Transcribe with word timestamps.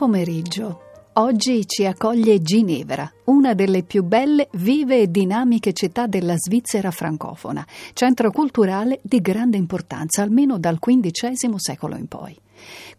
Pomeriggio. 0.00 0.80
Oggi 1.16 1.66
ci 1.66 1.84
accoglie 1.84 2.40
Ginevra, 2.40 3.12
una 3.24 3.52
delle 3.52 3.82
più 3.82 4.02
belle, 4.02 4.48
vive 4.52 5.02
e 5.02 5.10
dinamiche 5.10 5.74
città 5.74 6.06
della 6.06 6.36
Svizzera 6.38 6.90
francofona, 6.90 7.66
centro 7.92 8.30
culturale 8.30 9.00
di 9.02 9.20
grande 9.20 9.58
importanza 9.58 10.22
almeno 10.22 10.58
dal 10.58 10.78
XV 10.78 11.56
secolo 11.56 11.96
in 11.96 12.08
poi. 12.08 12.34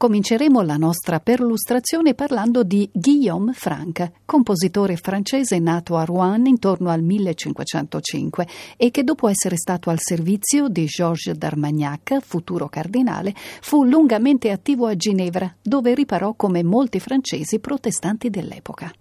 Cominceremo 0.01 0.63
la 0.63 0.77
nostra 0.77 1.19
perlustrazione 1.19 2.15
parlando 2.15 2.63
di 2.63 2.89
Guillaume 2.91 3.53
Franck, 3.53 4.13
compositore 4.25 4.95
francese 4.95 5.59
nato 5.59 5.95
a 5.95 6.05
Rouen 6.05 6.47
intorno 6.47 6.89
al 6.89 7.03
1505 7.03 8.47
e 8.77 8.89
che 8.89 9.03
dopo 9.03 9.27
essere 9.27 9.57
stato 9.57 9.91
al 9.91 9.99
servizio 9.99 10.69
di 10.69 10.85
Georges 10.85 11.35
d'Armagnac, 11.35 12.17
futuro 12.19 12.67
cardinale, 12.67 13.35
fu 13.61 13.83
lungamente 13.83 14.49
attivo 14.49 14.87
a 14.87 14.95
Ginevra, 14.95 15.55
dove 15.61 15.93
riparò 15.93 16.33
come 16.33 16.63
molti 16.63 16.99
francesi 16.99 17.59
protestanti 17.59 18.31
dell'epoca. 18.31 18.91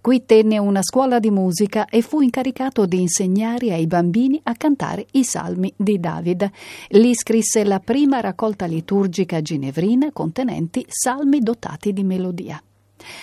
Qui 0.00 0.24
tenne 0.24 0.58
una 0.58 0.82
scuola 0.82 1.18
di 1.18 1.30
musica 1.30 1.86
e 1.86 2.02
fu 2.02 2.20
incaricato 2.20 2.86
di 2.86 3.00
insegnare 3.00 3.72
ai 3.72 3.86
bambini 3.86 4.40
a 4.44 4.54
cantare 4.54 5.06
i 5.12 5.24
salmi 5.24 5.72
di 5.76 5.98
David. 5.98 6.50
Lì 6.88 7.14
scrisse 7.14 7.64
la 7.64 7.80
prima 7.80 8.20
raccolta 8.20 8.66
liturgica 8.66 9.40
ginevrina 9.40 10.10
contenenti 10.12 10.84
salmi 10.88 11.40
dotati 11.40 11.92
di 11.92 12.04
melodia. 12.04 12.60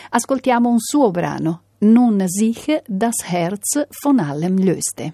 Ascoltiamo 0.09 0.69
un 0.69 0.79
suo 0.79 1.11
brano, 1.11 1.61
Nun 1.79 2.23
sich 2.29 2.81
das 2.87 3.15
Herz 3.25 3.85
von 4.01 4.19
allem 4.19 4.57
löste. 4.57 5.13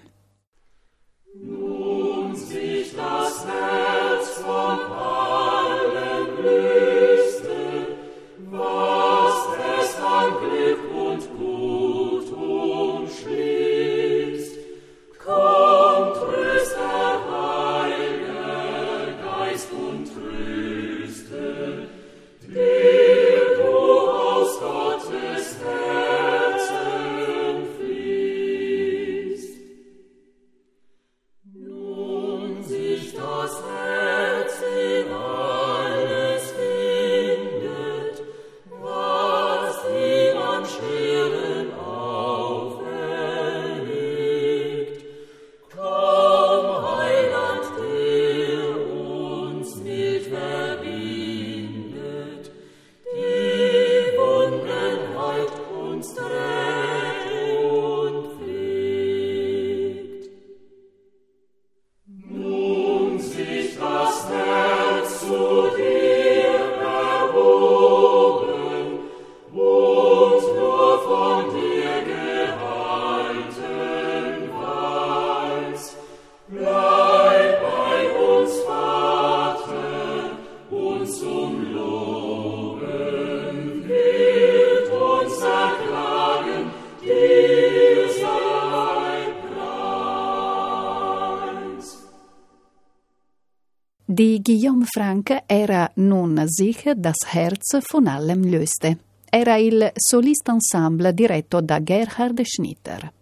Guillaume 94.50 94.84
Franck 94.84 95.44
era 95.46 95.88
Nun 95.94 96.42
sich 96.48 96.82
das 96.96 97.18
Herz 97.24 97.78
von 97.88 98.08
allem 98.08 98.42
löste. 98.42 98.98
Era 99.30 99.56
il 99.58 99.92
solista 99.94 100.50
ensemble 100.50 101.14
diretto 101.14 101.60
da 101.60 101.78
Gerhard 101.78 102.42
Schnitter. 102.42 103.12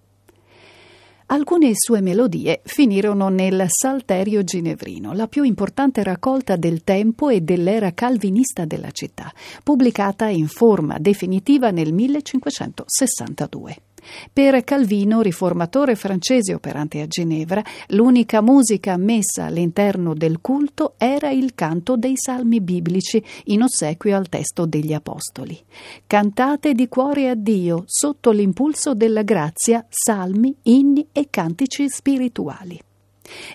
Alcune 1.27 1.72
sue 1.75 2.00
melodie 2.00 2.62
finirono 2.65 3.28
nel 3.28 3.67
Salterio 3.69 4.43
Ginevrino, 4.43 5.12
la 5.12 5.28
più 5.28 5.43
importante 5.43 6.03
raccolta 6.03 6.56
del 6.56 6.83
tempo 6.83 7.28
e 7.28 7.43
dell'era 7.43 7.93
calvinista 7.93 8.65
della 8.65 8.91
città, 8.91 9.31
pubblicata 9.62 10.28
in 10.28 10.49
forma 10.49 10.97
definitiva 10.99 11.71
nel 11.71 11.93
1562. 11.93 13.77
Per 14.32 14.64
Calvino, 14.64 15.20
riformatore 15.20 15.94
francese 15.94 16.54
operante 16.54 17.00
a 17.00 17.06
Ginevra, 17.06 17.62
l'unica 17.88 18.41
musica 18.41 18.97
messa 18.97 19.44
all'interno 19.44 20.14
del 20.14 20.41
culto 20.41 20.94
era 20.98 21.31
il 21.31 21.54
canto 21.54 21.97
dei 21.97 22.14
salmi 22.16 22.60
biblici 22.60 23.22
in 23.44 23.62
ossequio 23.62 24.16
al 24.16 24.28
testo 24.28 24.66
degli 24.66 24.92
Apostoli. 24.92 25.58
Cantate 26.06 26.72
di 26.72 26.88
cuore 26.88 27.28
a 27.28 27.34
Dio 27.34 27.84
sotto 27.87 28.31
l'impulso 28.31 28.94
della 28.94 29.22
grazia 29.22 29.84
salmi, 29.88 30.54
inni 30.62 31.06
e 31.12 31.28
cantici 31.31 31.88
spirituali. 31.88 32.81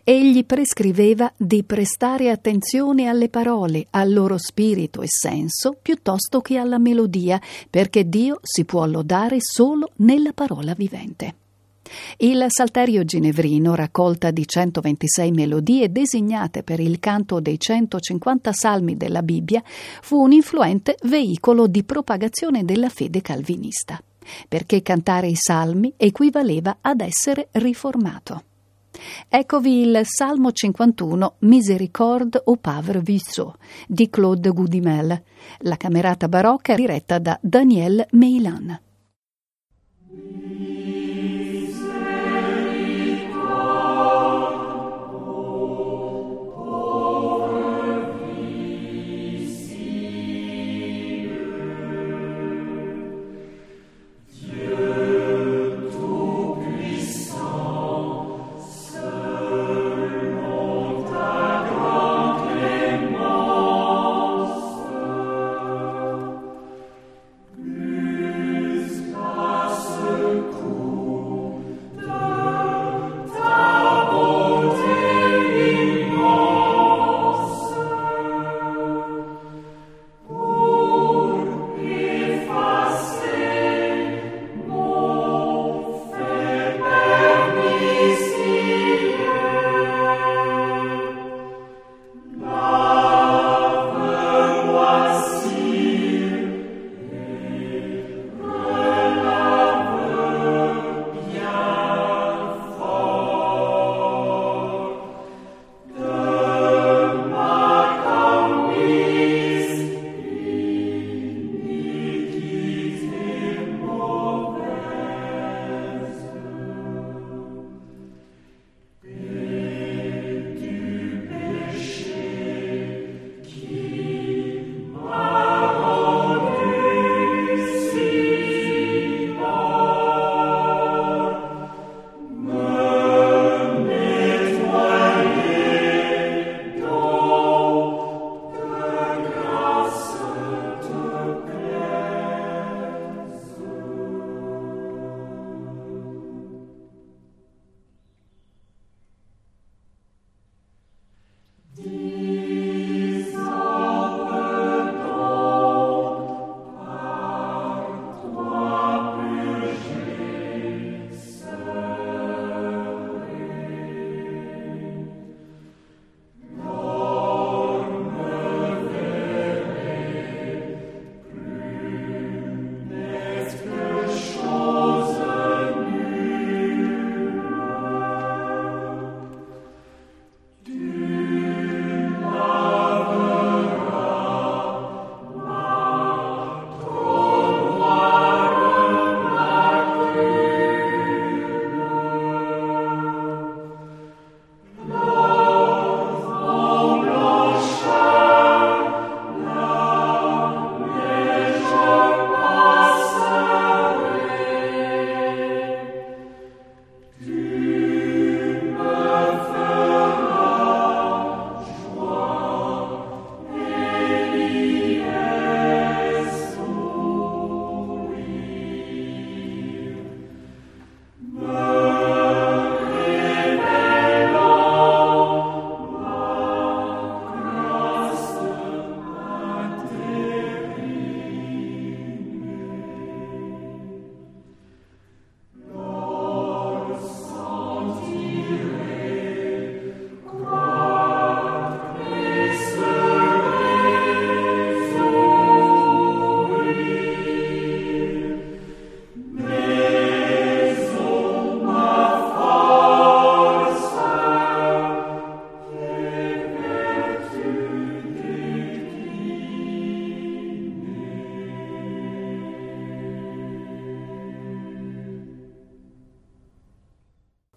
Egli 0.04 0.46
prescriveva 0.46 1.32
di 1.38 1.64
prestare 1.64 2.30
attenzione 2.30 3.08
alle 3.08 3.30
parole, 3.30 3.88
al 3.92 4.12
loro 4.12 4.38
spirito 4.38 5.02
e 5.02 5.08
senso, 5.08 5.76
piuttosto 5.82 6.42
che 6.42 6.58
alla 6.58 6.78
melodia, 6.78 7.42
perché 7.70 8.08
Dio 8.08 8.40
si 8.42 8.66
può 8.66 8.86
lodare 8.86 9.38
solo 9.40 9.92
nella 9.98 10.34
parola 10.34 10.74
vivente. 10.74 11.36
Il 12.18 12.46
Salterio 12.48 13.04
Ginevrino, 13.04 13.76
raccolta 13.76 14.32
di 14.32 14.48
126 14.48 15.32
melodie 15.32 15.92
designate 15.92 16.64
per 16.64 16.80
il 16.80 17.00
canto 17.00 17.40
dei 17.40 17.60
150 17.60 18.52
salmi 18.52 18.98
della 18.98 19.22
Bibbia, 19.22 19.62
fu 20.02 20.22
un 20.22 20.32
influente 20.32 20.98
veicolo 21.04 21.68
di 21.68 21.84
propagazione 21.84 22.64
della 22.64 22.90
fede 22.90 23.22
calvinista, 23.22 24.02
perché 24.48 24.82
cantare 24.82 25.28
i 25.28 25.36
salmi 25.36 25.94
equivaleva 25.98 26.78
ad 26.82 27.02
essere 27.02 27.50
riformato. 27.52 28.44
Eccovi 29.28 29.82
il 29.82 30.02
Salmo 30.04 30.52
51 30.52 31.36
Misericorde 31.40 32.42
au 32.46 32.58
pauvre 32.58 33.00
Vissot 33.00 33.56
di 33.88 34.10
Claude 34.10 34.50
Goudimel, 34.50 35.24
la 35.60 35.78
camerata 35.78 36.28
barocca 36.28 36.76
diretta 36.76 37.20
da 37.20 37.38
Daniel 37.42 38.06
Meilan. 38.12 38.80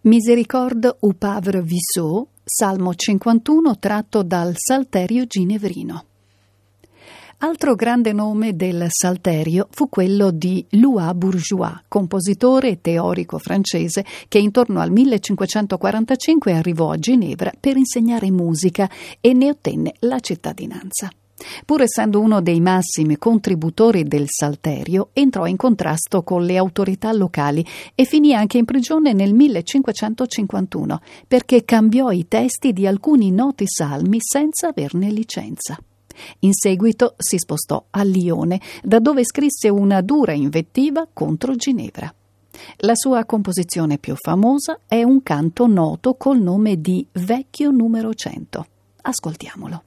Misericorde 0.07 0.99
u 1.01 1.15
Pavre 1.15 1.63
Vissot, 1.63 2.29
Salmo 2.45 2.95
51 2.95 3.77
tratto 3.81 4.23
dal 4.23 4.53
Salterio 4.55 5.27
ginevrino. 5.27 6.05
Altro 7.39 7.75
grande 7.75 8.13
nome 8.13 8.55
del 8.55 8.87
Salterio 8.89 9.67
fu 9.69 9.89
quello 9.89 10.31
di 10.31 10.65
Louis 10.71 11.13
Bourgeois, 11.13 11.83
compositore 11.89 12.69
e 12.69 12.81
teorico 12.81 13.39
francese 13.39 14.05
che 14.29 14.39
intorno 14.39 14.79
al 14.79 14.93
1545 14.93 16.53
arrivò 16.53 16.93
a 16.93 16.99
Ginevra 16.99 17.51
per 17.59 17.77
insegnare 17.77 18.31
musica 18.31 18.89
e 19.21 19.33
ne 19.33 19.51
ottenne 19.51 19.95
la 19.99 20.21
cittadinanza. 20.21 21.11
Pur 21.65 21.83
essendo 21.83 22.21
uno 22.21 22.41
dei 22.41 22.61
massimi 22.61 23.19
contributori 23.19 24.05
del 24.05 24.25
Salterio, 24.27 25.11
entrò 25.13 25.47
in 25.47 25.57
contrasto 25.57 26.23
con 26.23 26.45
le 26.45 26.57
autorità 26.57 27.13
locali 27.13 27.65
e 27.95 28.05
finì 28.05 28.35
anche 28.35 28.59
in 28.59 28.65
prigione 28.65 29.13
nel 29.13 29.35
1551 29.35 31.01
perché 31.29 31.65
cambiò 31.65 32.11
i 32.11 32.27
testi 32.27 32.73
di 32.73 32.87
alcuni 32.87 33.31
noti 33.31 33.65
salmi 33.67 34.19
senza 34.21 34.69
averne 34.69 35.11
licenza. 35.11 35.79
In 36.41 36.55
seguito 36.55 37.15
si 37.19 37.37
spostò 37.39 37.85
a 37.91 38.03
Lione, 38.03 38.61
da 38.83 38.99
dove 38.99 39.25
scrisse 39.25 39.69
una 39.69 40.01
dura 40.01 40.33
invettiva 40.33 41.07
contro 41.13 41.55
Ginevra. 41.55 42.13
La 42.79 42.95
sua 42.95 43.27
composizione 43.27 43.99
più 43.99 44.15
famosa 44.17 44.81
è 44.87 45.03
un 45.03 45.23
canto 45.23 45.67
noto 45.67 46.15
col 46.15 46.41
nome 46.41 46.81
di 46.81 47.07
Vecchio 47.13 47.71
numero 47.71 48.15
100. 48.15 48.67
Ascoltiamolo. 49.03 49.86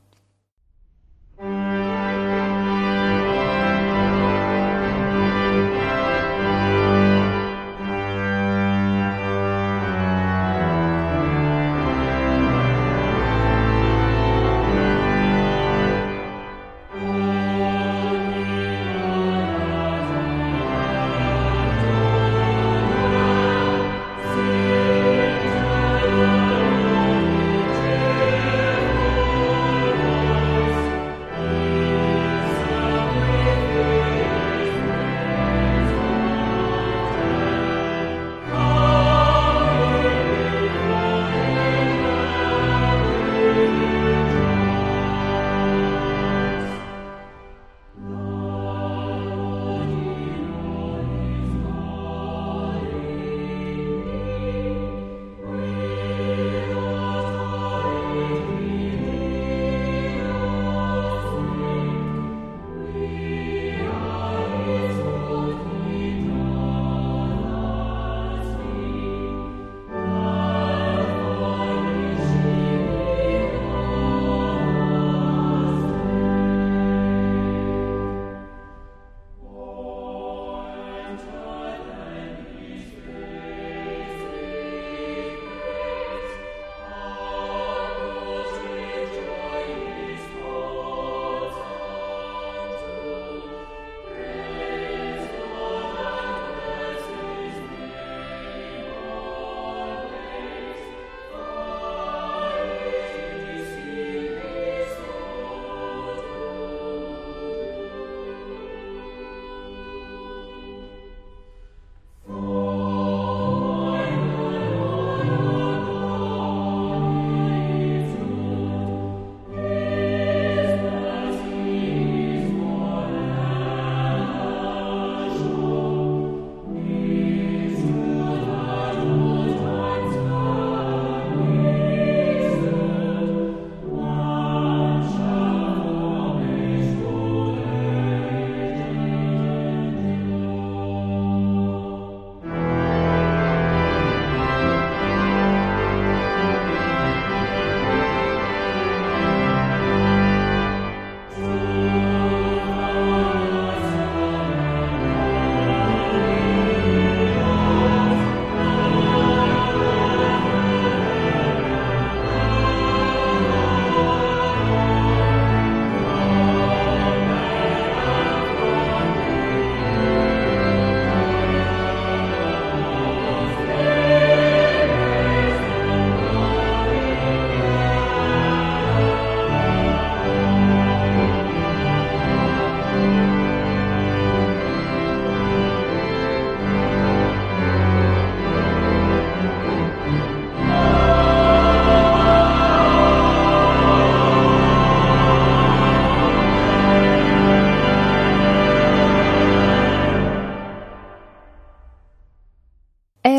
Thank 1.40 1.84
you. 1.84 1.89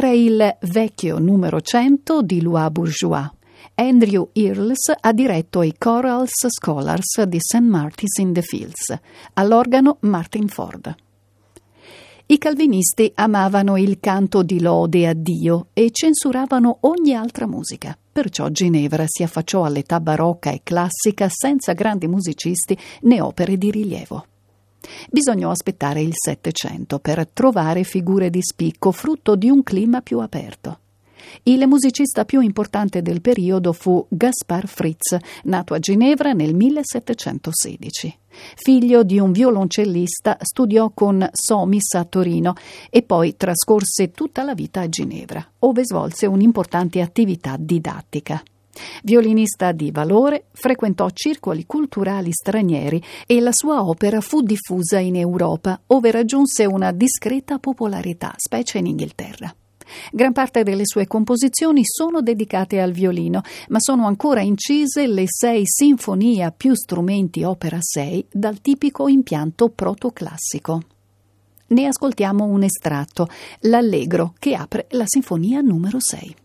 Il 0.09 0.57
vecchio 0.62 1.19
numero 1.19 1.61
100 1.61 2.23
di 2.23 2.40
Louis 2.40 2.71
Bourgeois. 2.71 3.30
Andrew 3.75 4.30
Earls 4.33 4.92
ha 4.99 5.12
diretto 5.12 5.62
i 5.62 5.75
Chorals 5.78 6.47
Scholars 6.49 7.23
di 7.25 7.38
St. 7.38 7.61
Martin's 7.61 8.16
in 8.19 8.33
the 8.33 8.42
Fields, 8.42 8.99
all'organo 9.35 9.99
Martin 10.00 10.49
Ford. 10.49 10.95
I 12.26 12.38
calvinisti 12.38 13.11
amavano 13.14 13.76
il 13.76 13.99
canto 14.00 14.42
di 14.42 14.61
lode 14.61 15.07
a 15.07 15.12
Dio 15.14 15.66
e 15.73 15.90
censuravano 15.90 16.78
ogni 16.83 17.14
altra 17.14 17.47
musica. 17.47 17.97
Perciò 18.12 18.49
Ginevra 18.49 19.04
si 19.07 19.23
affacciò 19.23 19.64
all'età 19.64 20.00
barocca 20.00 20.50
e 20.50 20.61
classica 20.62 21.28
senza 21.28 21.73
grandi 21.73 22.07
musicisti 22.07 22.78
né 23.02 23.21
opere 23.21 23.57
di 23.57 23.71
rilievo. 23.71 24.25
Bisognò 25.10 25.50
aspettare 25.50 26.00
il 26.00 26.12
Settecento 26.14 26.99
per 26.99 27.28
trovare 27.28 27.84
figure 27.84 28.30
di 28.30 28.42
spicco 28.42 28.92
frutto 28.92 29.37
di 29.37 29.49
un 29.49 29.62
clima 29.62 30.00
più 30.00 30.20
aperto. 30.20 30.78
Il 31.44 31.66
musicista 31.66 32.25
più 32.25 32.40
importante 32.40 33.02
del 33.02 33.20
periodo 33.20 33.72
fu 33.72 34.04
Gaspar 34.08 34.66
Fritz, 34.66 35.16
nato 35.44 35.75
a 35.75 35.78
Ginevra 35.78 36.32
nel 36.32 36.54
1716. 36.54 38.18
Figlio 38.56 39.02
di 39.02 39.18
un 39.18 39.32
violoncellista, 39.32 40.38
studiò 40.40 40.90
con 40.90 41.28
Somis 41.32 41.94
a 41.94 42.04
Torino 42.04 42.54
e 42.88 43.02
poi 43.02 43.37
trascorse 43.37 44.10
tutta 44.12 44.42
la 44.42 44.54
vita 44.54 44.80
a 44.80 44.88
Ginevra, 44.88 45.44
ove 45.60 45.84
svolse 45.84 46.26
un'importante 46.26 47.00
attività 47.00 47.56
didattica. 47.58 48.42
Violinista 49.03 49.73
di 49.73 49.91
valore, 49.91 50.47
frequentò 50.53 51.09
circoli 51.11 51.67
culturali 51.67 52.33
stranieri 52.33 53.03
e 53.27 53.41
la 53.41 53.53
sua 53.53 53.85
opera 53.85 54.21
fu 54.21 54.43
diffusa 54.43 54.99
in 54.99 55.17
Europa, 55.17 55.81
ove 55.89 56.11
raggiunse 56.11 56.65
una 56.65 56.93
discreta 56.93 57.59
popolarità, 57.59 58.33
specie 58.37 58.79
in 58.79 58.87
Inghilterra. 58.87 59.55
Gran 60.12 60.33
parte 60.33 60.62
delle 60.62 60.87
sue 60.87 61.07
composizioni 61.07 61.83
sono 61.85 62.21
dedicate 62.21 62.81
al 62.81 62.93
violino, 62.93 63.43
ma 63.69 63.79
sono 63.81 64.07
ancora 64.07 64.41
incise 64.41 65.07
le 65.07 65.25
sei 65.27 65.62
sinfonie 65.65 66.53
più 66.57 66.75
strumenti 66.75 67.43
opera 67.43 67.79
6 67.81 68.29
dal 68.31 68.61
tipico 68.61 69.09
impianto 69.09 69.69
protoclassico. 69.69 70.83
Ne 71.69 71.87
ascoltiamo 71.87 72.45
un 72.45 72.62
estratto, 72.62 73.29
l'Allegro, 73.61 74.35
che 74.39 74.55
apre 74.55 74.87
la 74.91 75.05
sinfonia 75.07 75.61
numero 75.61 76.00
6. 76.00 76.37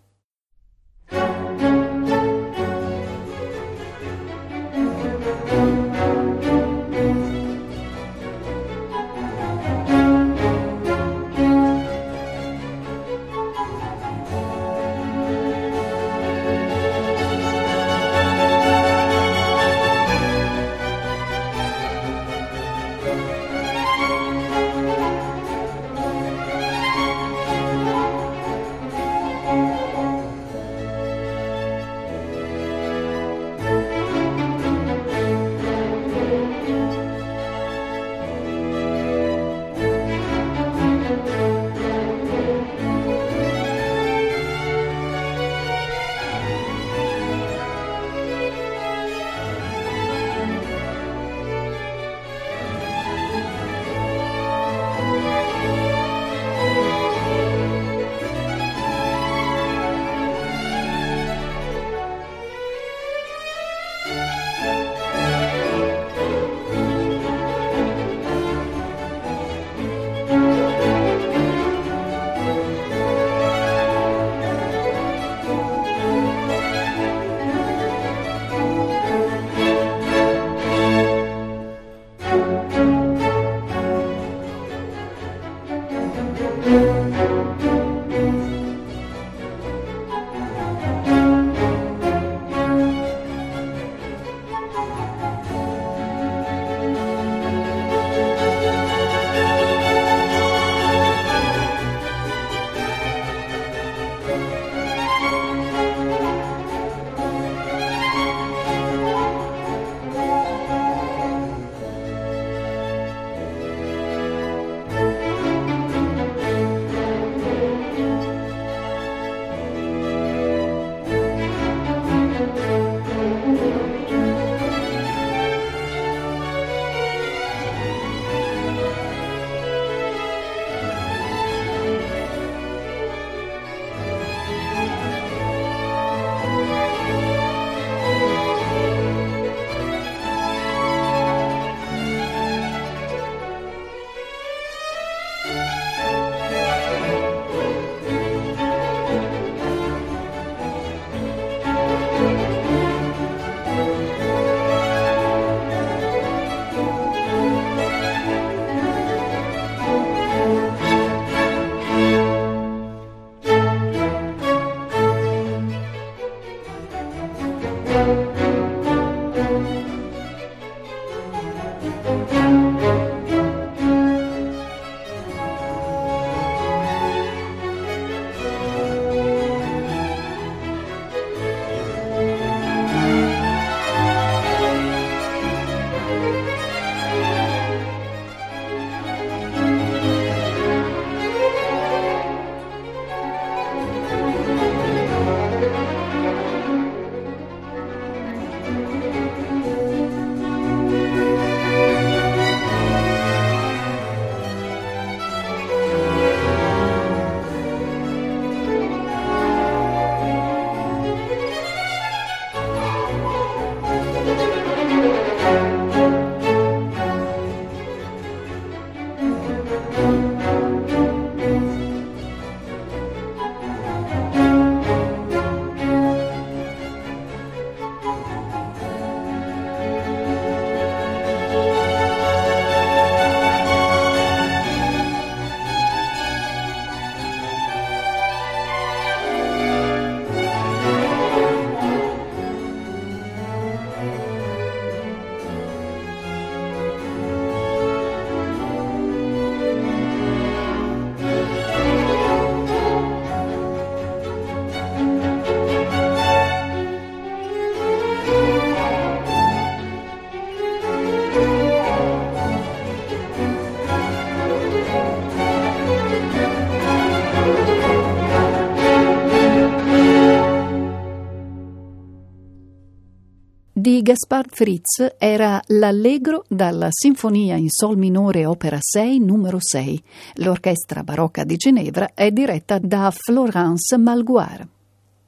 Gaspard 274.05 274.50
Fritz 274.51 275.15
era 275.18 275.59
l'Allegro 275.65 276.44
dalla 276.48 276.89
Sinfonia 276.91 277.55
in 277.55 277.70
Sol 277.70 277.98
minore 277.98 278.46
opera 278.46 278.77
6 278.79 279.18
numero 279.18 279.57
6. 279.59 280.03
L'orchestra 280.35 281.01
barocca 281.01 281.44
di 281.44 281.55
Ginevra 281.55 282.11
è 282.13 282.29
diretta 282.29 282.77
da 282.77 283.11
Florence 283.11 283.98
Malguard. 283.98 284.68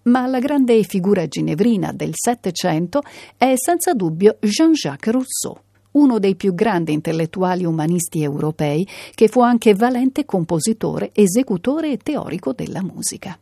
Ma 0.03 0.27
la 0.27 0.37
grande 0.37 0.83
figura 0.83 1.25
ginevrina 1.25 1.91
del 1.91 2.11
Settecento 2.13 3.01
è 3.35 3.53
senza 3.55 3.95
dubbio 3.95 4.37
Jean-Jacques 4.41 5.11
Rousseau 5.11 5.57
uno 5.93 6.19
dei 6.19 6.35
più 6.35 6.53
grandi 6.53 6.93
intellettuali 6.93 7.65
umanisti 7.65 8.21
europei, 8.21 8.87
che 9.15 9.27
fu 9.27 9.41
anche 9.41 9.73
valente 9.73 10.25
compositore, 10.25 11.09
esecutore 11.11 11.93
e 11.93 11.97
teorico 11.97 12.53
della 12.53 12.83
musica. 12.83 13.39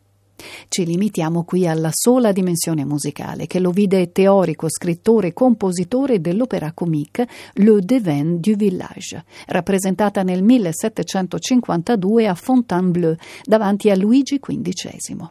Ci 0.68 0.84
limitiamo 0.84 1.44
qui 1.44 1.66
alla 1.66 1.90
sola 1.92 2.32
dimensione 2.32 2.84
musicale, 2.84 3.46
che 3.46 3.58
lo 3.58 3.70
vide 3.70 4.12
teorico, 4.12 4.68
scrittore, 4.68 5.32
compositore 5.32 6.20
dell'opera 6.20 6.72
comique 6.72 7.26
Le 7.54 7.80
Devin 7.80 8.38
du 8.40 8.54
Village, 8.54 9.24
rappresentata 9.46 10.22
nel 10.22 10.42
1752 10.42 12.26
a 12.26 12.34
Fontainebleau 12.34 13.16
davanti 13.44 13.90
a 13.90 13.96
Luigi 13.96 14.38
XV. 14.38 15.28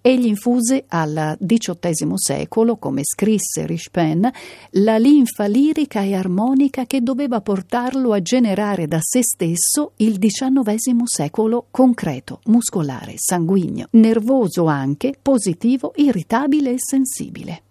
Egli 0.00 0.26
infuse 0.26 0.84
al 0.88 1.36
XVIII 1.40 2.12
secolo, 2.14 2.76
come 2.76 3.02
scrisse 3.04 3.66
Richepin, 3.66 4.30
la 4.70 4.96
linfa 4.96 5.46
lirica 5.46 6.02
e 6.02 6.14
armonica 6.14 6.84
che 6.86 7.02
doveva 7.02 7.40
portarlo 7.40 8.12
a 8.12 8.22
generare 8.22 8.86
da 8.86 8.98
se 9.00 9.22
stesso 9.22 9.92
il 9.96 10.18
XIX 10.18 11.02
secolo 11.04 11.66
concreto, 11.70 12.40
muscolare, 12.46 13.14
sanguigno, 13.16 13.88
nervoso 13.92 14.66
anche, 14.66 15.14
positivo, 15.20 15.92
irritabile 15.96 16.70
e 16.70 16.76
sensibile. 16.78 17.62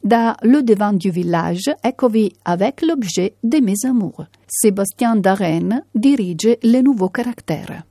Da 0.00 0.34
Le 0.40 0.62
Devant 0.62 0.96
du 0.96 1.10
Village, 1.10 1.76
eccovi 1.80 2.34
Avec 2.42 2.82
l'objet 2.82 3.34
de 3.40 3.60
mes 3.60 3.84
amours. 3.84 4.28
Sébastien 4.46 5.16
Darren 5.16 5.84
dirige 5.92 6.58
Les 6.62 6.82
Nouveaux 6.82 7.10
Caractères. 7.10 7.84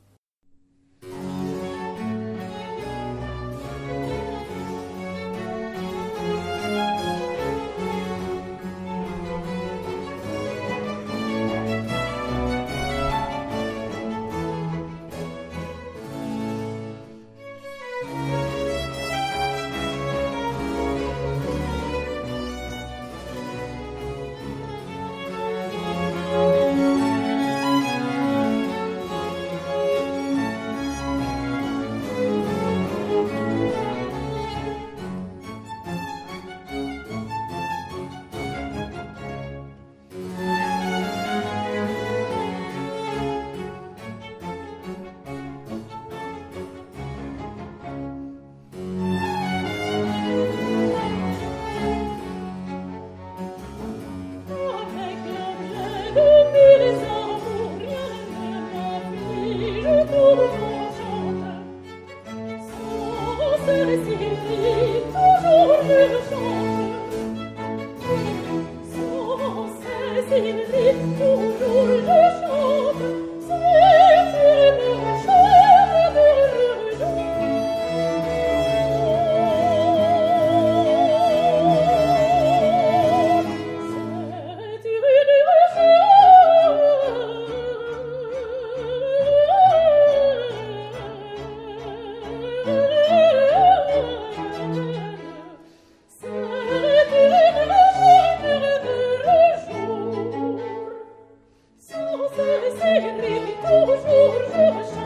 sur 103.63 103.87
sur 104.03 104.85
sur 104.93 105.02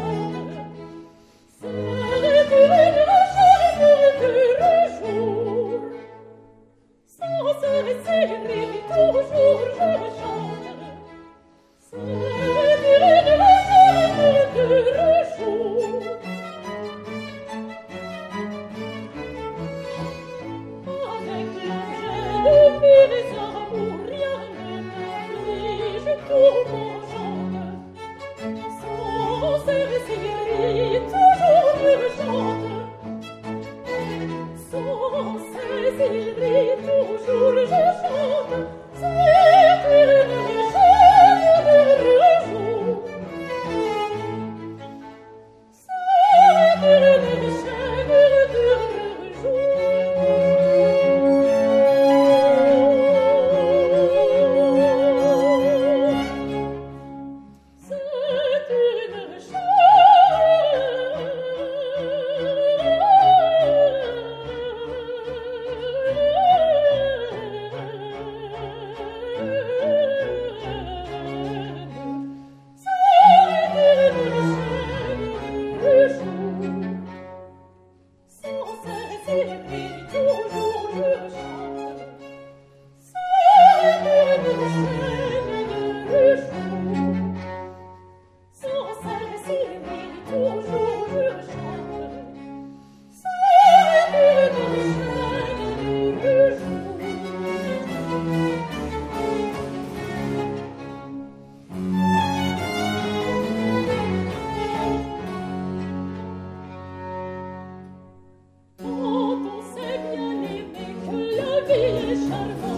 viele 111.68 112.16
Charmant. 112.30 112.77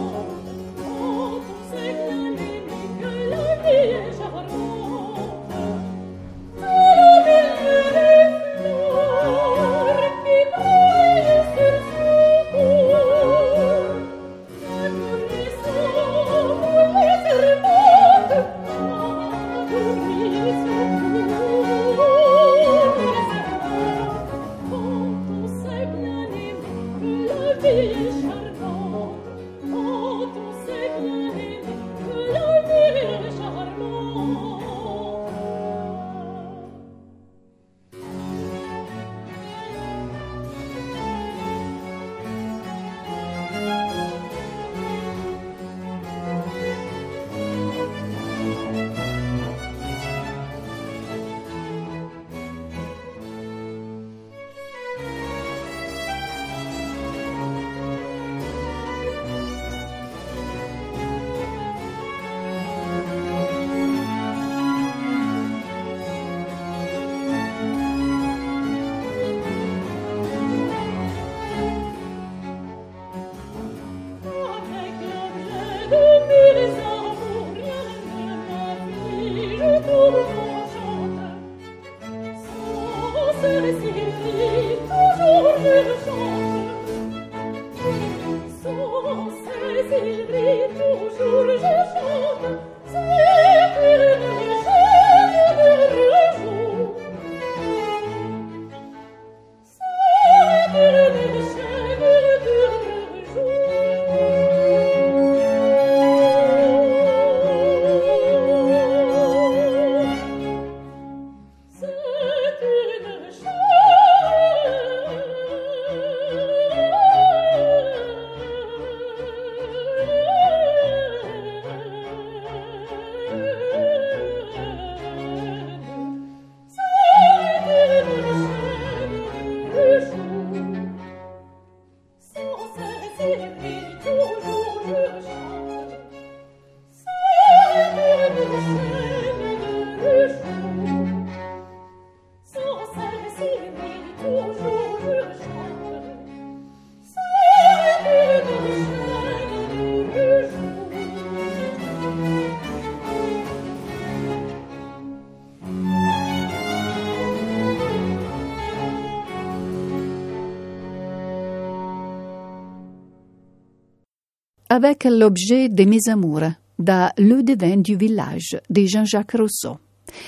Avec 164.80 165.04
l'objet 165.04 165.68
de 165.68 165.84
mes 165.84 166.08
amours 166.08 166.54
da 166.78 167.12
Le 167.18 167.44
Devin 167.44 167.82
du 167.82 167.98
Village 167.98 168.62
di 168.66 168.86
Jean-Jacques 168.86 169.36
Rousseau. 169.36 169.78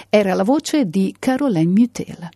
Era 0.10 0.34
la 0.34 0.44
voce 0.44 0.90
di 0.90 1.16
Caroline 1.18 1.72
Mutel. 1.72 2.30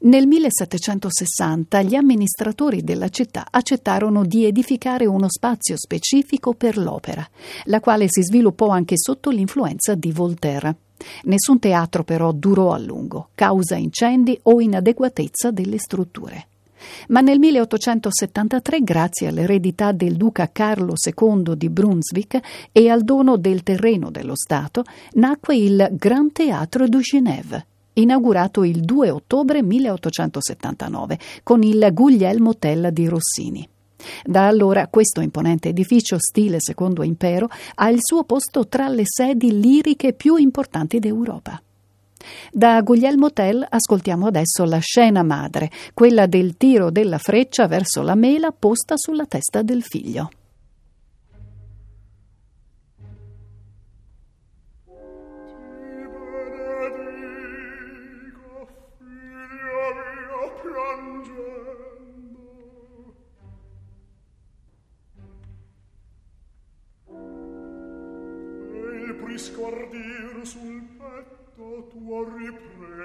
Nel 0.00 0.26
1760 0.26 1.82
gli 1.82 1.94
amministratori 1.94 2.82
della 2.82 3.10
città 3.10 3.48
accettarono 3.50 4.24
di 4.24 4.46
edificare 4.46 5.04
uno 5.04 5.26
spazio 5.28 5.76
specifico 5.76 6.54
per 6.54 6.78
l'opera, 6.78 7.28
la 7.64 7.80
quale 7.80 8.06
si 8.08 8.22
sviluppò 8.22 8.68
anche 8.68 8.94
sotto 8.96 9.28
l'influenza 9.28 9.94
di 9.94 10.10
Voltaire. 10.10 10.74
Nessun 11.24 11.58
teatro 11.58 12.02
però 12.02 12.32
durò 12.32 12.72
a 12.72 12.78
lungo, 12.78 13.28
causa 13.34 13.76
incendi 13.76 14.38
o 14.44 14.58
inadeguatezza 14.58 15.50
delle 15.50 15.78
strutture. 15.78 16.46
Ma 17.08 17.20
nel 17.20 17.38
1873, 17.38 18.80
grazie 18.80 19.28
all'eredità 19.28 19.92
del 19.92 20.16
duca 20.16 20.50
Carlo 20.50 20.94
II 20.94 21.56
di 21.56 21.68
Brunswick 21.68 22.40
e 22.72 22.88
al 22.88 23.02
dono 23.02 23.36
del 23.36 23.62
terreno 23.62 24.10
dello 24.10 24.36
Stato, 24.36 24.84
nacque 25.12 25.56
il 25.56 25.88
Grand 25.92 26.32
Théâtre 26.32 26.88
de 26.88 26.98
Genève, 27.00 27.66
inaugurato 27.94 28.64
il 28.64 28.80
2 28.80 29.10
ottobre 29.10 29.62
1879 29.62 31.18
con 31.42 31.62
il 31.62 31.88
Guglielmo 31.92 32.56
Tell 32.56 32.88
di 32.88 33.08
Rossini. 33.08 33.68
Da 34.24 34.46
allora 34.46 34.86
questo 34.86 35.20
imponente 35.20 35.70
edificio 35.70 36.18
stile 36.18 36.58
secondo 36.60 37.02
impero 37.02 37.48
ha 37.74 37.88
il 37.88 37.98
suo 38.00 38.22
posto 38.24 38.68
tra 38.68 38.88
le 38.88 39.02
sedi 39.04 39.58
liriche 39.58 40.12
più 40.12 40.36
importanti 40.36 40.98
d'Europa. 41.00 41.60
Da 42.52 42.80
Guglielmo 42.82 43.32
Tell 43.32 43.66
ascoltiamo 43.68 44.26
adesso 44.26 44.64
la 44.64 44.78
scena 44.78 45.22
madre, 45.22 45.70
quella 45.94 46.26
del 46.26 46.56
tiro 46.56 46.90
della 46.90 47.18
freccia 47.18 47.66
verso 47.66 48.02
la 48.02 48.14
mela 48.14 48.52
posta 48.52 48.96
sulla 48.96 49.26
testa 49.26 49.62
del 49.62 49.82
figlio. 49.82 50.30
sguardir 69.38 70.44
sul 70.44 70.77
tutto 71.28 71.88
tuo 71.90 72.24
riprendere 72.36 72.97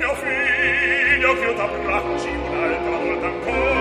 mio 0.00 0.14
figlio 0.14 1.34
che 1.34 1.44
io 1.44 1.52
t'abbracci 1.52 2.28
un'altra 2.28 2.96
volta 2.96 3.26
ancora 3.26 3.79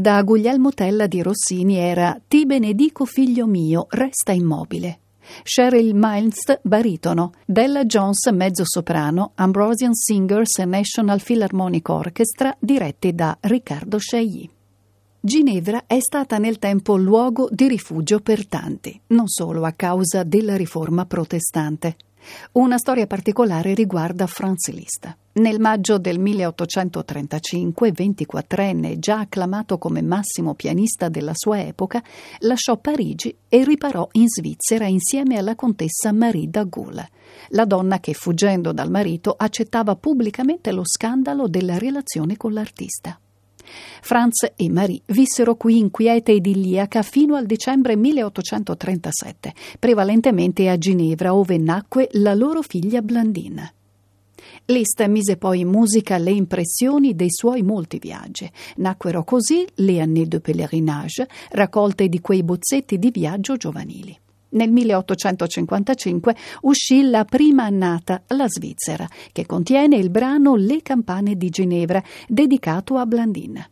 Da 0.00 0.22
Guglielmo 0.22 0.70
Tella 0.72 1.06
di 1.06 1.20
Rossini 1.20 1.76
era 1.76 2.18
Ti 2.26 2.46
benedico 2.46 3.04
figlio 3.04 3.46
mio, 3.46 3.84
resta 3.90 4.32
immobile. 4.32 5.00
Cheryl 5.42 5.92
Miles, 5.94 6.60
baritono, 6.62 7.32
Della 7.44 7.84
Jones, 7.84 8.26
mezzo 8.32 8.62
soprano, 8.64 9.32
Ambrosian 9.34 9.92
Singers 9.92 10.56
e 10.60 10.64
National 10.64 11.20
Philharmonic 11.22 11.86
Orchestra, 11.90 12.56
diretti 12.58 13.14
da 13.14 13.36
Riccardo 13.42 13.98
Chailly. 14.00 14.48
Ginevra 15.20 15.84
è 15.86 15.98
stata 16.00 16.38
nel 16.38 16.58
tempo 16.58 16.96
luogo 16.96 17.50
di 17.52 17.68
rifugio 17.68 18.20
per 18.20 18.46
tanti, 18.46 18.98
non 19.08 19.28
solo 19.28 19.66
a 19.66 19.72
causa 19.72 20.22
della 20.22 20.56
riforma 20.56 21.04
protestante. 21.04 21.96
Una 22.52 22.78
storia 22.78 23.06
particolare 23.06 23.74
riguarda 23.74 24.26
Franz 24.26 24.68
Liszt. 24.70 25.16
Nel 25.32 25.60
maggio 25.60 25.98
del 25.98 26.18
1835, 26.18 27.92
24enne, 27.92 28.98
già 28.98 29.20
acclamato 29.20 29.78
come 29.78 30.02
massimo 30.02 30.54
pianista 30.54 31.08
della 31.08 31.32
sua 31.34 31.60
epoca, 31.62 32.02
lasciò 32.40 32.76
Parigi 32.76 33.36
e 33.48 33.64
riparò 33.64 34.08
in 34.12 34.26
Svizzera 34.28 34.86
insieme 34.86 35.38
alla 35.38 35.54
contessa 35.54 36.12
Marie 36.12 36.48
da 36.48 36.66
la 37.48 37.64
donna 37.64 38.00
che, 38.00 38.12
fuggendo 38.12 38.72
dal 38.72 38.90
marito, 38.90 39.34
accettava 39.36 39.96
pubblicamente 39.96 40.72
lo 40.72 40.82
scandalo 40.84 41.48
della 41.48 41.78
relazione 41.78 42.36
con 42.36 42.52
l'artista. 42.52 43.18
Franz 44.00 44.52
e 44.56 44.68
Marie 44.68 45.02
vissero 45.06 45.56
qui 45.56 45.78
in 45.78 45.90
quiete 45.90 46.32
idilliaca 46.32 47.02
fino 47.02 47.36
al 47.36 47.46
dicembre 47.46 47.96
1837, 47.96 49.54
prevalentemente 49.78 50.68
a 50.68 50.76
Ginevra, 50.76 51.34
ove 51.34 51.58
nacque 51.58 52.08
la 52.12 52.34
loro 52.34 52.62
figlia 52.62 53.02
Blandine. 53.02 53.74
Liszt 54.66 55.04
mise 55.06 55.36
poi 55.36 55.60
in 55.60 55.68
musica 55.68 56.16
le 56.16 56.30
impressioni 56.30 57.14
dei 57.14 57.30
suoi 57.30 57.62
molti 57.62 57.98
viaggi. 57.98 58.50
Nacquero 58.76 59.24
così 59.24 59.66
le 59.76 60.00
Années 60.00 60.28
de 60.28 60.40
Pèlerinage, 60.40 61.28
raccolte 61.50 62.08
di 62.08 62.20
quei 62.20 62.42
bozzetti 62.42 62.98
di 62.98 63.10
viaggio 63.10 63.56
giovanili. 63.56 64.18
Nel 64.50 64.70
1855 64.70 66.34
uscì 66.62 67.02
la 67.08 67.24
prima 67.24 67.64
annata, 67.64 68.22
La 68.28 68.48
Svizzera, 68.48 69.08
che 69.32 69.46
contiene 69.46 69.96
il 69.96 70.10
brano 70.10 70.56
Le 70.56 70.82
campane 70.82 71.36
di 71.36 71.50
Ginevra, 71.50 72.02
dedicato 72.26 72.96
a 72.96 73.06
Blandin. 73.06 73.64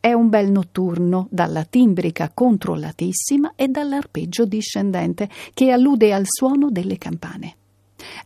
È 0.00 0.12
un 0.12 0.28
bel 0.28 0.50
notturno 0.50 1.28
dalla 1.30 1.64
timbrica 1.64 2.30
controllatissima 2.34 3.52
e 3.54 3.68
dall'arpeggio 3.68 4.44
discendente 4.44 5.30
che 5.54 5.70
allude 5.70 6.12
al 6.12 6.24
suono 6.26 6.70
delle 6.70 6.98
campane. 6.98 7.56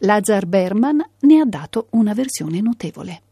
Lazar 0.00 0.46
Berman 0.46 1.04
ne 1.20 1.40
ha 1.40 1.44
dato 1.44 1.88
una 1.90 2.14
versione 2.14 2.60
notevole. 2.60 3.22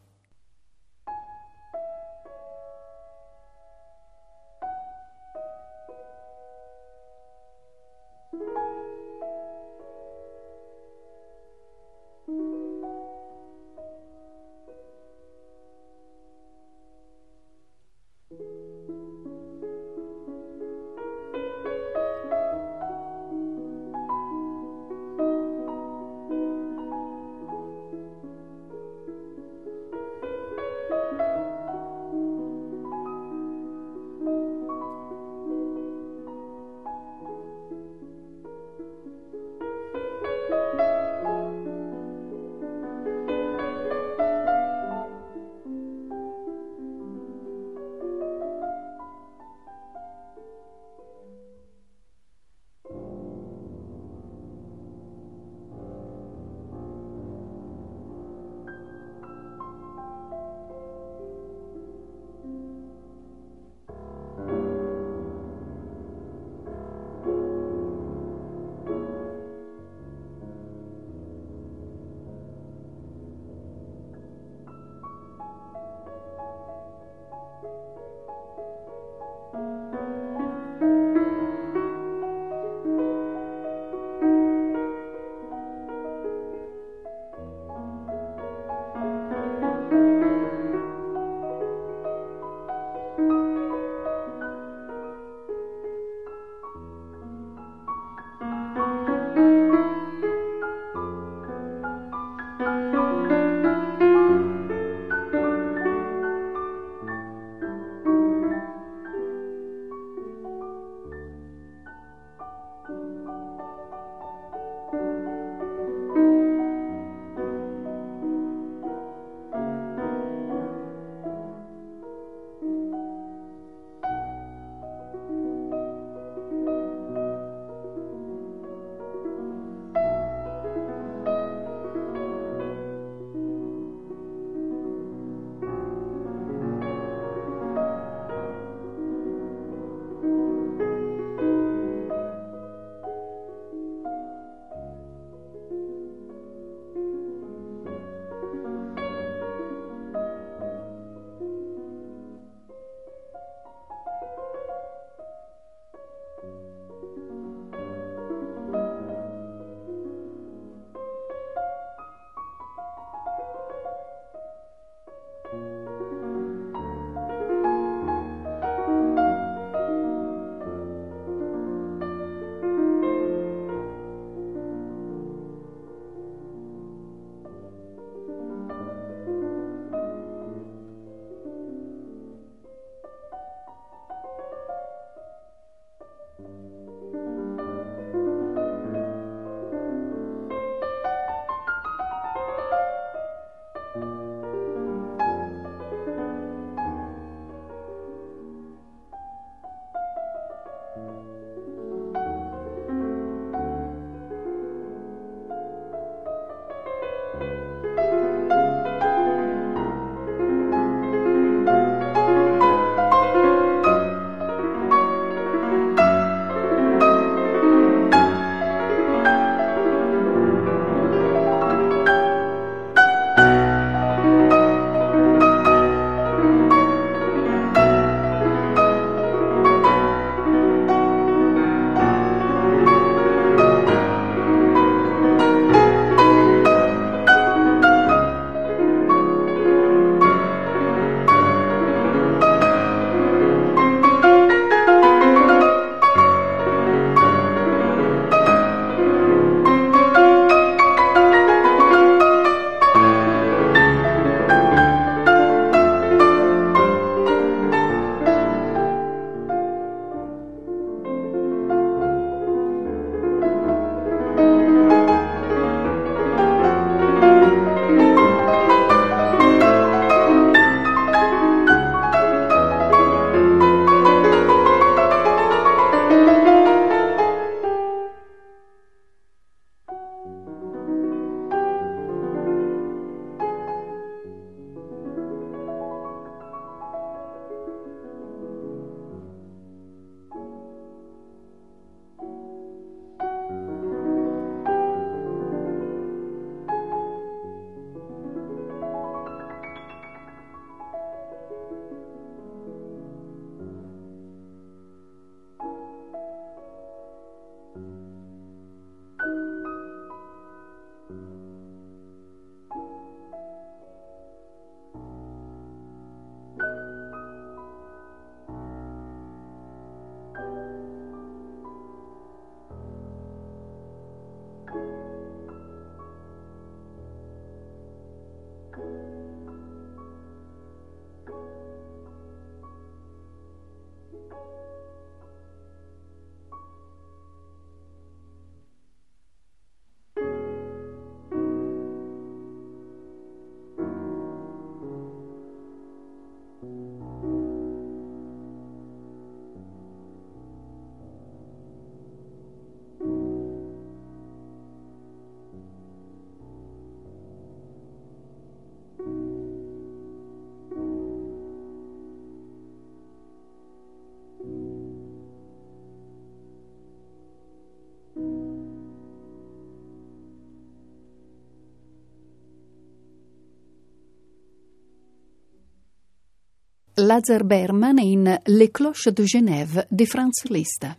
Lazar 377.00 377.44
Berman 377.44 377.98
in 377.98 378.40
Le 378.42 378.70
Cloche 378.70 379.12
de 379.12 379.22
Genève 379.24 379.86
di 379.90 380.06
Franz 380.06 380.44
Liszt. 380.44 380.96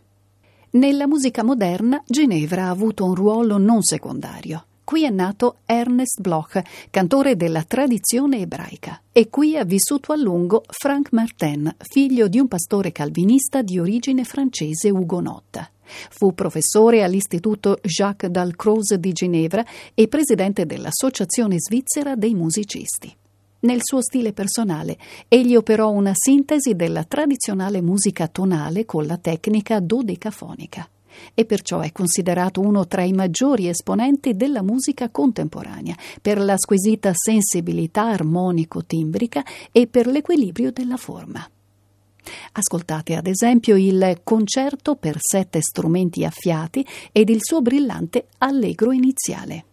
Nella 0.70 1.08
musica 1.08 1.42
moderna 1.42 2.00
Ginevra 2.06 2.66
ha 2.66 2.70
avuto 2.70 3.04
un 3.04 3.16
ruolo 3.16 3.58
non 3.58 3.82
secondario. 3.82 4.64
Qui 4.84 5.04
è 5.04 5.10
nato 5.10 5.56
Ernest 5.66 6.20
Bloch, 6.20 6.62
cantore 6.90 7.34
della 7.34 7.64
tradizione 7.64 8.38
ebraica, 8.38 9.02
e 9.10 9.28
qui 9.28 9.56
ha 9.56 9.64
vissuto 9.64 10.12
a 10.12 10.16
lungo 10.16 10.62
Frank 10.68 11.10
Martin, 11.10 11.74
figlio 11.80 12.28
di 12.28 12.38
un 12.38 12.46
pastore 12.46 12.92
calvinista 12.92 13.62
di 13.62 13.80
origine 13.80 14.22
francese 14.22 14.90
ugonotta. 14.90 15.68
Fu 16.10 16.32
professore 16.32 17.02
all'Istituto 17.02 17.80
Jacques 17.82 18.30
Dalcroze 18.30 19.00
di 19.00 19.10
Ginevra 19.10 19.66
e 19.94 20.06
presidente 20.06 20.64
dell'Associazione 20.64 21.56
svizzera 21.58 22.14
dei 22.14 22.34
musicisti. 22.34 23.12
Nel 23.60 23.80
suo 23.82 24.00
stile 24.00 24.32
personale, 24.32 24.96
egli 25.26 25.56
operò 25.56 25.90
una 25.90 26.12
sintesi 26.14 26.76
della 26.76 27.02
tradizionale 27.02 27.82
musica 27.82 28.28
tonale 28.28 28.84
con 28.84 29.04
la 29.04 29.16
tecnica 29.16 29.80
dodecafonica 29.80 30.88
e 31.34 31.44
perciò 31.44 31.80
è 31.80 31.90
considerato 31.90 32.60
uno 32.60 32.86
tra 32.86 33.02
i 33.02 33.12
maggiori 33.12 33.68
esponenti 33.68 34.36
della 34.36 34.62
musica 34.62 35.10
contemporanea 35.10 35.96
per 36.22 36.38
la 36.38 36.56
squisita 36.56 37.10
sensibilità 37.14 38.08
armonico-timbrica 38.10 39.44
e 39.72 39.88
per 39.88 40.06
l'equilibrio 40.06 40.70
della 40.70 40.96
forma. 40.96 41.48
Ascoltate 42.52 43.16
ad 43.16 43.26
esempio 43.26 43.76
il 43.76 44.20
concerto 44.22 44.96
per 44.96 45.16
sette 45.18 45.60
strumenti 45.60 46.24
affiati 46.24 46.86
ed 47.10 47.30
il 47.30 47.38
suo 47.40 47.60
brillante 47.62 48.26
allegro 48.38 48.92
iniziale. 48.92 49.64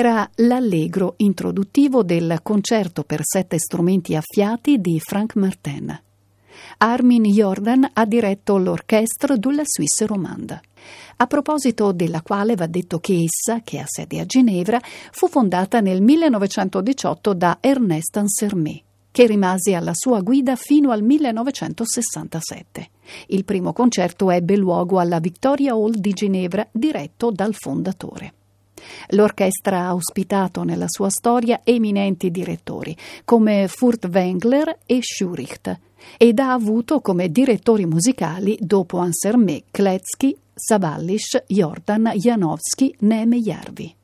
Era 0.00 0.26
l'allegro 0.36 1.12
introduttivo 1.18 2.02
del 2.02 2.40
concerto 2.42 3.02
per 3.04 3.20
sette 3.22 3.58
strumenti 3.58 4.16
affiati 4.16 4.80
di 4.80 4.98
Frank 4.98 5.34
Martin. 5.36 5.94
Armin 6.78 7.24
Jordan 7.24 7.86
ha 7.92 8.06
diretto 8.06 8.56
l'Orchestre 8.56 9.38
de 9.38 9.52
la 9.52 9.62
Suisse 9.66 10.06
Romande. 10.06 10.62
A 11.16 11.26
proposito 11.26 11.92
della 11.92 12.22
quale 12.22 12.54
va 12.54 12.66
detto 12.66 12.98
che 12.98 13.26
essa, 13.26 13.60
che 13.60 13.78
ha 13.78 13.84
sede 13.86 14.20
a 14.20 14.24
Ginevra, 14.24 14.80
fu 15.10 15.28
fondata 15.28 15.80
nel 15.80 16.00
1918 16.00 17.34
da 17.34 17.58
Ernest 17.60 18.16
Ansermet, 18.16 18.82
che 19.10 19.26
rimase 19.26 19.74
alla 19.74 19.92
sua 19.92 20.20
guida 20.22 20.56
fino 20.56 20.92
al 20.92 21.02
1967. 21.02 22.88
Il 23.26 23.44
primo 23.44 23.74
concerto 23.74 24.30
ebbe 24.30 24.56
luogo 24.56 24.98
alla 24.98 25.18
Victoria 25.18 25.74
Hall 25.74 25.92
di 25.92 26.14
Ginevra, 26.14 26.66
diretto 26.72 27.30
dal 27.30 27.52
fondatore. 27.52 28.32
L'orchestra 29.10 29.86
ha 29.86 29.94
ospitato 29.94 30.62
nella 30.62 30.86
sua 30.88 31.10
storia 31.10 31.60
eminenti 31.64 32.30
direttori 32.30 32.96
come 33.24 33.68
Furtwängler 33.68 34.78
e 34.86 34.98
Schuricht 35.00 35.78
ed 36.16 36.38
ha 36.38 36.52
avuto 36.52 37.00
come 37.00 37.30
direttori 37.30 37.86
musicali 37.86 38.56
dopo 38.60 38.98
Ansermet, 38.98 39.64
Kletsky, 39.70 40.36
Savallisch, 40.54 41.44
Jordan, 41.46 42.12
Janowski, 42.14 42.94
Neme 43.00 43.38
Jarvi. 43.38 43.94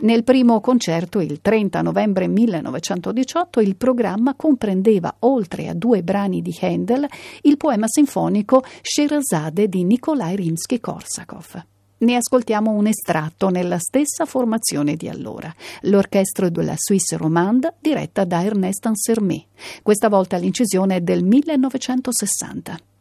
Nel 0.00 0.22
primo 0.22 0.60
concerto, 0.60 1.20
il 1.20 1.40
30 1.40 1.80
novembre 1.82 2.28
1918, 2.28 3.60
il 3.60 3.76
programma 3.76 4.34
comprendeva, 4.34 5.14
oltre 5.20 5.68
a 5.68 5.74
due 5.74 6.02
brani 6.02 6.42
di 6.42 6.56
Handel, 6.60 7.06
il 7.42 7.56
poema 7.56 7.86
sinfonico 7.88 8.62
Sherazade 8.82 9.68
di 9.68 9.84
Nikolai 9.84 10.36
Rimsky-Korsakov. 10.36 11.71
Ne 12.02 12.16
ascoltiamo 12.16 12.72
un 12.72 12.88
estratto 12.88 13.48
nella 13.48 13.78
stessa 13.78 14.26
formazione 14.26 14.96
di 14.96 15.08
allora, 15.08 15.54
l'Orchestre 15.82 16.50
de 16.50 16.62
la 16.64 16.74
Suisse 16.76 17.16
Romande 17.16 17.74
diretta 17.80 18.24
da 18.24 18.42
Ernest 18.42 18.84
Ansermet. 18.86 19.46
Questa 19.82 20.08
volta 20.08 20.36
l'incisione 20.36 20.96
è 20.96 21.00
del 21.00 21.22
1960. 21.22 22.91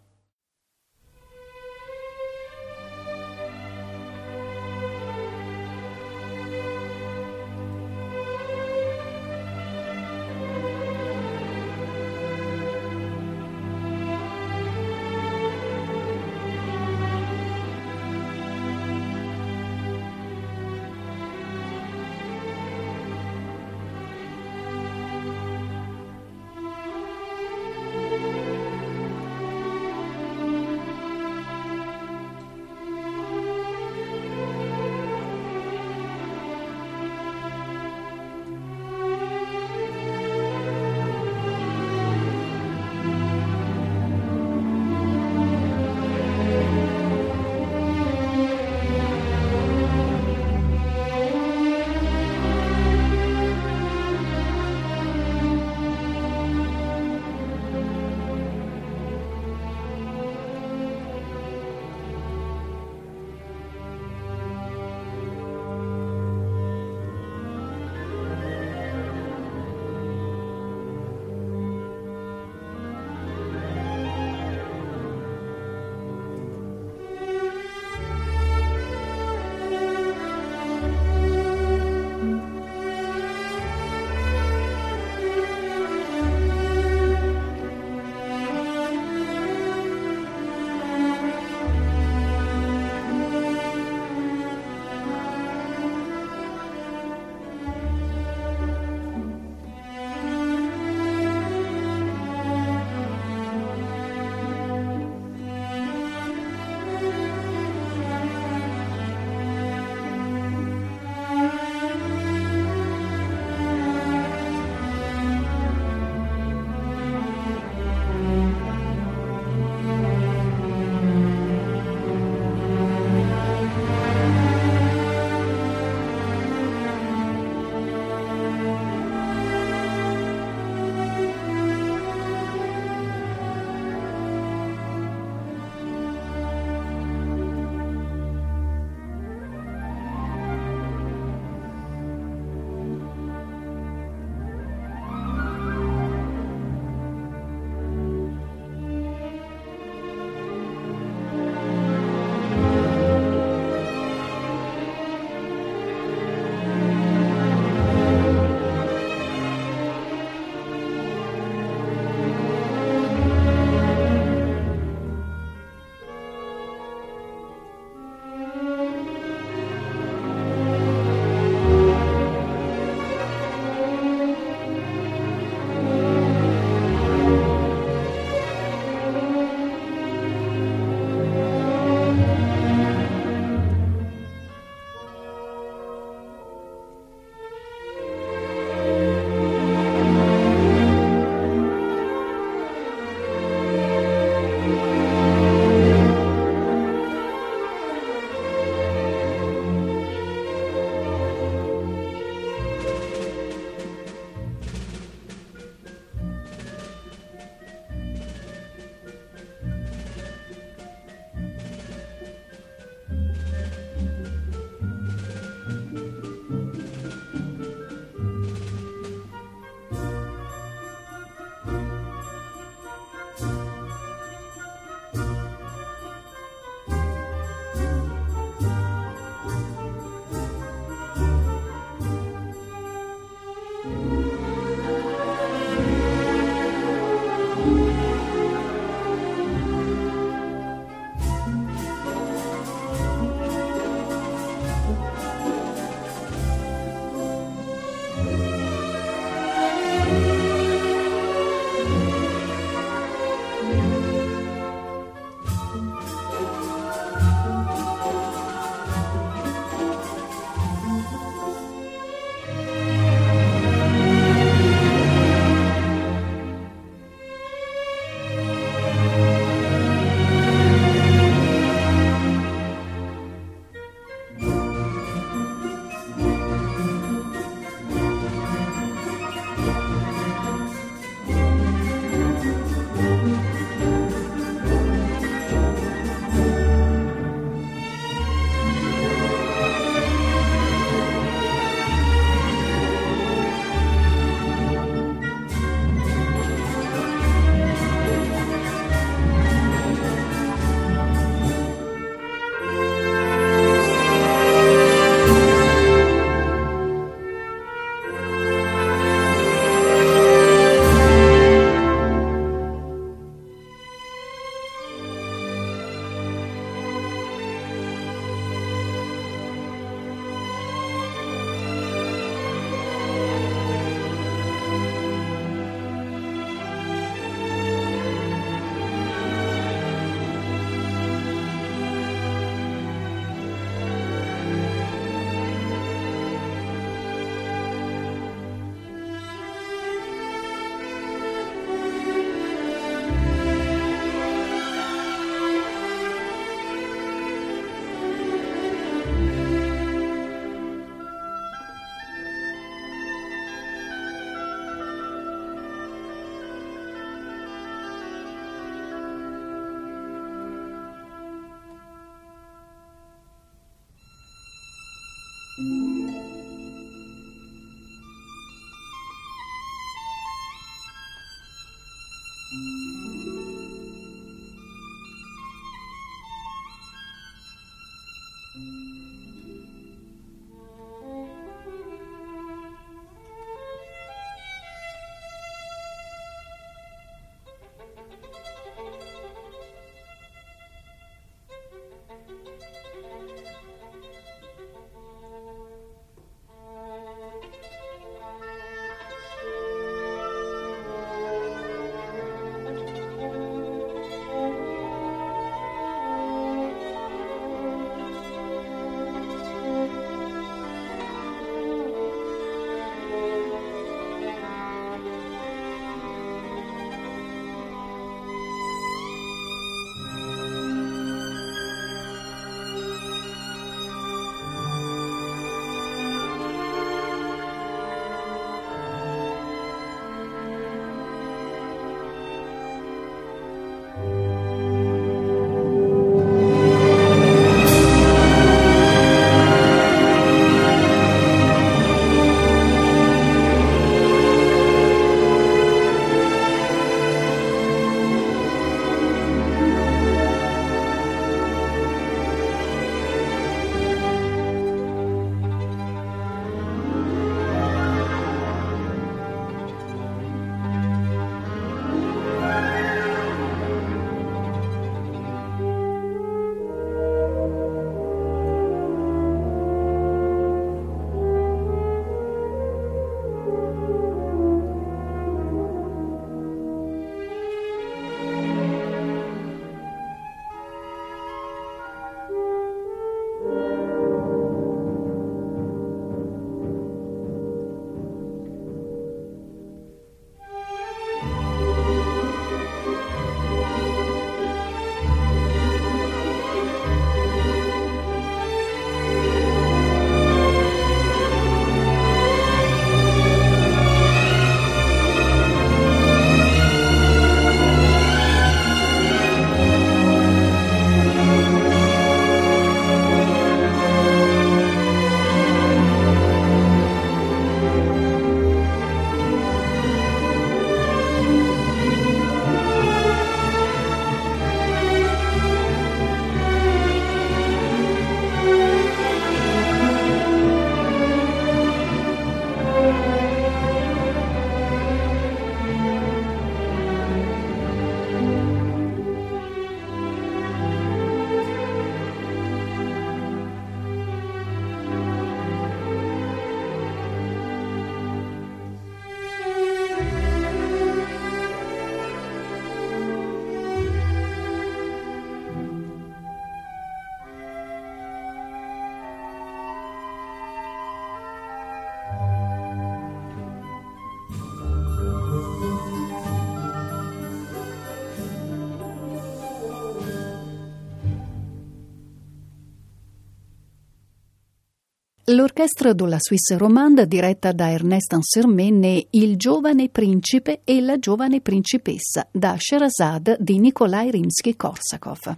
L'orchestra 575.34 575.94
della 575.94 576.18
Suisse 576.20 576.58
Romande, 576.58 577.08
diretta 577.08 577.54
da 577.54 577.72
Ernest 577.72 578.12
Ansermen, 578.12 578.84
è 578.84 579.06
Il 579.12 579.38
giovane 579.38 579.88
principe 579.88 580.60
e 580.66 580.82
la 580.82 581.00
giovane 581.00 581.40
principessa, 581.40 582.28
da 582.30 582.56
Sherazade 582.58 583.38
di 583.40 583.58
Nikolai 583.60 584.12
Rimsky-Korsakov. 584.12 585.38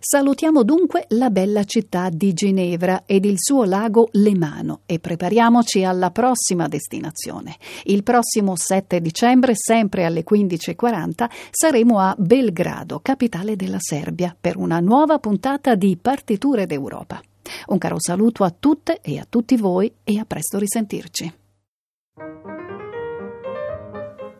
Salutiamo 0.00 0.64
dunque 0.64 1.04
la 1.10 1.30
bella 1.30 1.62
città 1.62 2.08
di 2.10 2.32
Ginevra 2.32 3.04
ed 3.06 3.24
il 3.26 3.36
suo 3.38 3.62
lago 3.62 4.08
Lemano 4.12 4.80
e 4.86 4.98
prepariamoci 4.98 5.84
alla 5.84 6.10
prossima 6.10 6.66
destinazione. 6.66 7.56
Il 7.84 8.02
prossimo 8.02 8.56
7 8.56 9.00
dicembre, 9.00 9.52
sempre 9.54 10.04
alle 10.04 10.24
15.40, 10.28 11.30
saremo 11.50 12.00
a 12.00 12.12
Belgrado, 12.18 12.98
capitale 13.00 13.54
della 13.54 13.78
Serbia, 13.78 14.36
per 14.38 14.56
una 14.56 14.80
nuova 14.80 15.20
puntata 15.20 15.76
di 15.76 15.96
Partiture 15.96 16.66
d'Europa. 16.66 17.22
Un 17.66 17.78
caro 17.78 17.96
saluto 17.98 18.44
a 18.44 18.50
tutte 18.50 19.00
e 19.00 19.18
a 19.18 19.26
tutti 19.28 19.56
voi 19.56 19.92
e 20.02 20.18
a 20.18 20.24
presto 20.24 20.58
risentirci. 20.58 21.32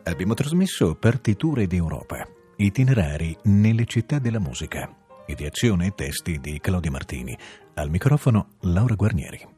Abbiamo 0.03 0.33
trasmesso 0.33 0.95
Partiture 0.95 1.67
d'Europa, 1.67 2.27
itinerari 2.57 3.35
nelle 3.43 3.85
città 3.85 4.19
della 4.19 4.39
musica, 4.39 4.89
ideazione 5.25 5.87
e 5.87 5.91
testi 5.95 6.39
di 6.39 6.59
Claudio 6.59 6.91
Martini. 6.91 7.37
Al 7.73 7.89
microfono 7.89 8.49
Laura 8.61 8.95
Guarnieri. 8.95 9.54